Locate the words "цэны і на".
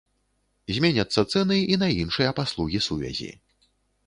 1.33-1.91